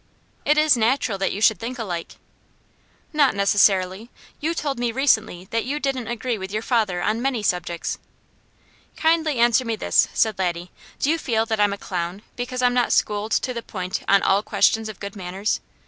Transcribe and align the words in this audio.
"It 0.45 0.57
is 0.57 0.75
natural 0.75 1.19
that 1.19 1.31
you 1.31 1.41
should 1.41 1.59
think 1.59 1.77
alike." 1.77 2.15
"Not 3.13 3.35
necessarily! 3.35 4.09
You 4.39 4.55
told 4.55 4.79
me 4.79 4.91
recently 4.91 5.47
that 5.51 5.63
you 5.63 5.79
didn't 5.79 6.07
agree 6.07 6.39
with 6.39 6.51
your 6.51 6.63
father 6.63 7.03
on 7.03 7.21
many 7.21 7.43
subjects." 7.43 7.99
"Kindly 8.97 9.37
answer 9.37 9.63
me 9.63 9.75
this," 9.75 10.07
said 10.11 10.39
Laddie: 10.39 10.71
"Do 10.97 11.11
you 11.11 11.19
feel 11.19 11.45
that 11.45 11.59
I'm 11.59 11.71
a 11.71 11.77
'clown' 11.77 12.23
because 12.35 12.63
I'm 12.63 12.73
not 12.73 12.91
schooled 12.91 13.33
to 13.33 13.53
the 13.53 13.61
point 13.61 14.01
on 14.07 14.23
all 14.23 14.41
questions 14.41 14.89
of 14.89 14.99
good 14.99 15.15
manners? 15.15 15.59